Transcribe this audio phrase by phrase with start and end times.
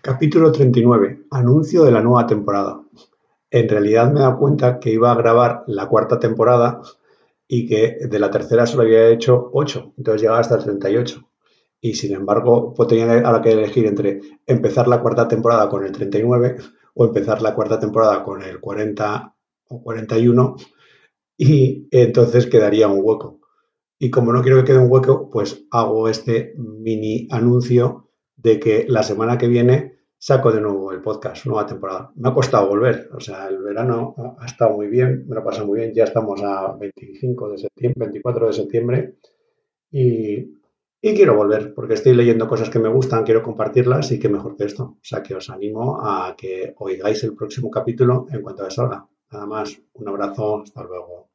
[0.00, 1.26] Capítulo 39.
[1.32, 2.80] Anuncio de la nueva temporada.
[3.50, 6.80] En realidad me he dado cuenta que iba a grabar la cuarta temporada
[7.48, 11.28] y que de la tercera solo había hecho 8, entonces llegaba hasta el 38.
[11.80, 15.90] Y sin embargo, pues tenía ahora que elegir entre empezar la cuarta temporada con el
[15.90, 16.58] 39
[16.94, 19.34] o empezar la cuarta temporada con el 40
[19.68, 20.56] o 41
[21.36, 23.40] y entonces quedaría un hueco.
[23.98, 28.07] Y como no quiero que quede un hueco, pues hago este mini anuncio
[28.38, 32.12] de que la semana que viene saco de nuevo el podcast, nueva temporada.
[32.16, 35.66] Me ha costado volver, o sea, el verano ha estado muy bien, me lo pasado
[35.66, 39.14] muy bien, ya estamos a 25 de septiembre, 24 de septiembre
[39.90, 40.38] y,
[41.00, 44.56] y quiero volver porque estoy leyendo cosas que me gustan, quiero compartirlas y qué mejor
[44.56, 44.82] que esto.
[44.84, 48.88] O sea, que os animo a que oigáis el próximo capítulo en cuanto a eso.
[48.88, 51.28] Nada más, un abrazo, hasta luego.